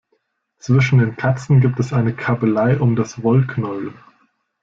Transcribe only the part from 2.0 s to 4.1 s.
Kabbelei um das Wollknäuel.